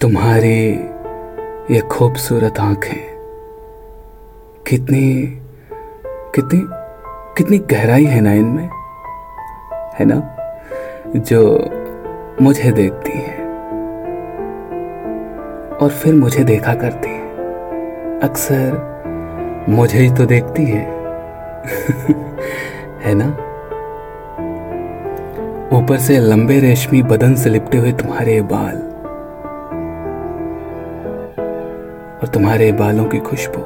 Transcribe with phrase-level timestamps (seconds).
[0.00, 0.70] तुम्हारी
[1.74, 3.16] ये खूबसूरत आँखें
[4.66, 5.26] कितनी
[6.34, 6.60] कितनी
[7.36, 8.70] कितनी गहराई है ना इनमें,
[9.94, 10.36] है ना,
[11.16, 11.70] जो
[12.42, 13.44] मुझे देखती हैं
[15.76, 20.84] और फिर मुझे देखा करती हैं। अक्सर मुझे ही तो देखती है
[23.02, 23.28] है ना?
[25.78, 28.95] ऊपर से लंबे रेशमी बदन से लिपटे हुए तुम्हारे बाल
[32.22, 33.62] और तुम्हारे बालों की खुशबू।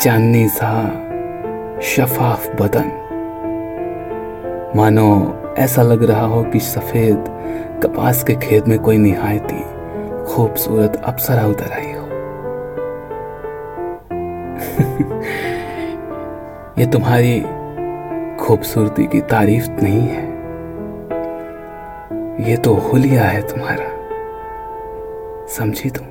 [0.00, 0.88] चांदनी सा
[1.80, 2.98] शफाफ बदन।
[4.76, 7.24] मानो ऐसा लग रहा हो कि सफ़ेद
[7.82, 9.60] कपास के खेत में कोई निहायती,
[10.24, 12.06] खूबसूरत अप्सरा उतर आई हो।
[16.80, 17.40] ये तुम्हारी
[18.36, 20.32] खूबसूरती की तारीफ़ नहीं है।
[22.50, 24.01] ये तो हुलिया है तुम्हारा।
[25.58, 26.06] समझी तुम।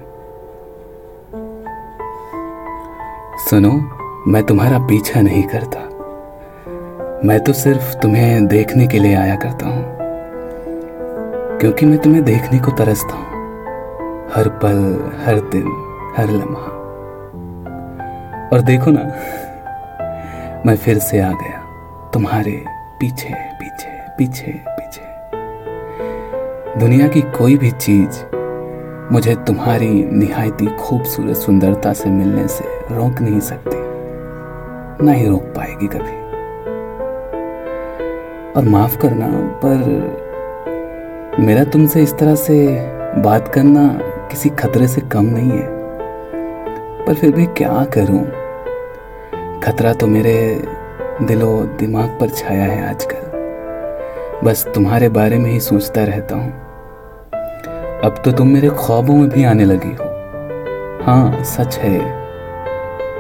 [3.50, 3.72] सुनो,
[4.28, 5.80] मैं तुम्हारा पीछा नहीं करता।
[7.28, 9.98] मैं तो सिर्फ़ तुम्हें देखने के लिए आया करता हूँ।
[11.60, 13.26] क्योंकि मैं तुम्हें देखने को तरसता हूँ।
[14.36, 15.68] हर पल, हर दिन,
[16.18, 16.72] हर लम्हा।
[18.54, 19.04] और देखो ना,
[20.66, 21.62] मैं फिर से आ गया।
[22.14, 25.02] तुम्हारे पीछे पीछे पीछे पीछे।
[26.80, 28.41] दुनिया की कोई भी चीज़
[29.12, 33.78] मुझे तुम्हारी निहायती खूबसूरत सुंदरता से मिलने से रोक नहीं सकती।
[35.06, 36.22] ना ही रोक पाएगी कभी।
[38.52, 39.28] और माफ़ करना,
[39.66, 39.78] पर
[41.40, 42.88] मेरा तुमसे इस तरह से
[43.22, 45.68] बात करना किसी खतरे से कम नहीं है।
[47.06, 48.24] पर फिर भी क्या करूँ?
[49.60, 50.64] खतरा तो मेरे
[51.22, 53.32] दिलो दिमाग पर छाया है आजकल।
[54.44, 56.71] बस तुम्हारे बारे में ही सोचता रहता हूँ।
[58.06, 60.06] अब तो तुम मेरे ख्वाबों में भी आने लगी हो।
[61.04, 62.00] हाँ सच है।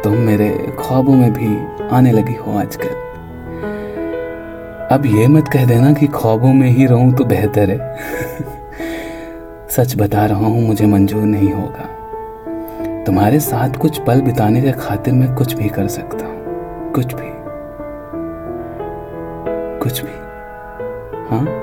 [0.01, 2.89] तुम मेरे ख्वाबों में भी आने लगी हो आजकल।
[4.91, 7.97] अब ये मत कह देना कि ख्वाबों में ही रहूँ तो बेहतर है।
[9.69, 11.87] सच बता रहा हूँ, मुझे मंजूर नहीं होगा।
[13.03, 17.31] तुम्हारे साथ कुछ पल बिताने के खातिर मैं कुछ भी कर सकता हूँ। कुछ भी।
[19.79, 20.13] कुछ भी।
[21.29, 21.60] हाँ?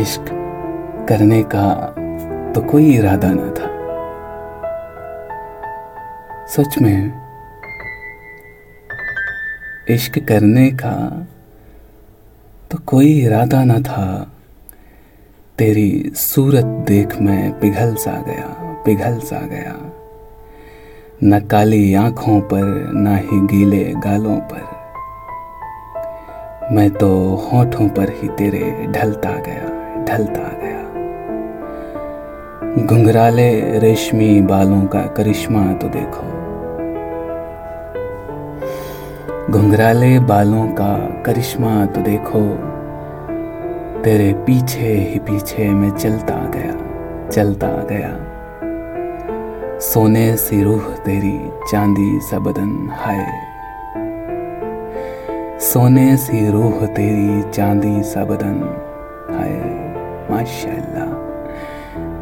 [0.00, 0.24] इश्क
[1.08, 1.74] करने का
[2.54, 3.68] तो कोई इरादा न था।
[6.46, 7.12] सच में,
[9.88, 11.26] इश्क करने का
[12.70, 14.32] तो कोई इरादा न था।
[15.58, 19.74] तेरी सूरत देख मैं पिघल सा गया, पिघल सा गया।
[21.24, 24.78] न काली आँखों पर, ना ही गीले गालों पर।
[26.72, 29.77] मैं तो होठों पर ही तेरे ढलता गया।
[30.08, 30.78] ढलता गया।
[32.86, 36.26] घुंघराले रेशमी बालों का करिश्मा तो देखो।
[39.52, 42.42] घुंघराले बालों का करिश्मा तो देखो।
[44.02, 46.74] तेरे पीछे ही पीछे मैं चलता गया
[47.30, 48.12] चलता गया।
[49.78, 51.38] सोने सी रूह तेरी
[51.70, 53.24] चांदी सा बदन हाय।
[55.60, 58.56] सोने सी रूह तेरी चांदी सा बदन
[59.34, 59.57] हाय।
[60.38, 61.14] माशाल्लाह।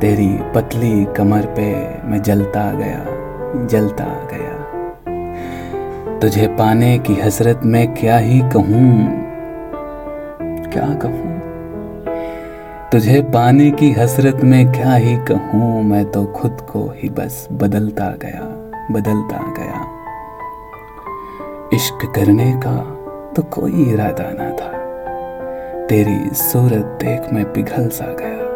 [0.01, 1.67] तेरी पतली कमर पे
[2.09, 4.55] मैं जलता गया जलता गया।
[6.21, 8.93] तुझे पाने की हसरत में क्या ही कहूँ?
[10.73, 11.35] क्या कहूँ?
[12.93, 15.83] तुझे पाने की हसरत में क्या ही कहूँ?
[15.83, 18.43] मैं तो खुद को ही बस बदलता गया
[18.93, 19.85] बदलता गया।
[21.75, 22.77] इश्क करने का
[23.37, 24.76] तो कोई इरादा ना था।
[25.89, 28.47] तेरी सूरत देख मैं पिघल सा गया,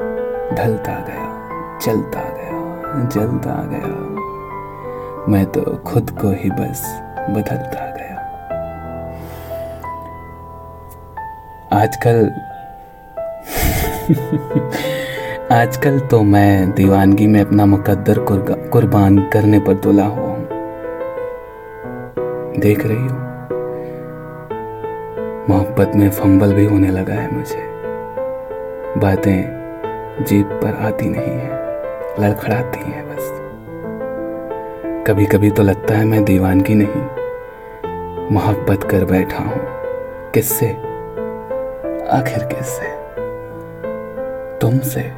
[0.54, 1.26] ढलता गया
[1.78, 3.92] चलता गया, जलता गया।
[5.28, 6.82] मैं तो खुद को ही बस
[7.30, 8.16] बदलता गया।
[11.72, 12.30] आजकल
[15.54, 18.18] आजकल तो मैं दीवानगी में अपना मुकद्दर
[18.68, 20.48] कुर्बान करने पर तुला हुआ हूँ।
[22.60, 23.29] देख रही हूँ।
[25.50, 27.62] मोहब्बत में फंबल भी होने लगा है मुझे।
[29.00, 31.56] बातें जीप पर आती नहीं है
[32.20, 33.30] लड़खड़ाती हैं बस।
[35.06, 39.60] कभी कभी तो लगता है मैं दीवानगी नहीं मोहब्बत कर बैठा हूँ।
[40.34, 40.68] किससे?
[42.10, 42.92] आखिर किससे?
[44.58, 45.12] तुमसे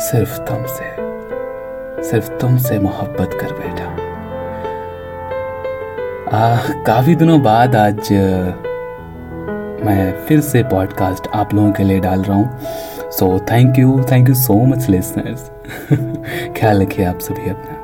[0.00, 0.90] सिर्फ़ तुमसे
[2.02, 3.92] सिर्फ़ तुमसे मोहब्बत कर बैठा
[6.32, 6.56] आ,
[6.86, 8.08] काफ़ी दिनों बाद आज
[9.84, 14.28] मैं फिर से पॉडकास्ट आप लोगों के लिए डाल रहा हूँ। So thank you thank
[14.28, 15.50] you so much listeners
[16.60, 17.83] ख्याल रखिए आप सभी अपना।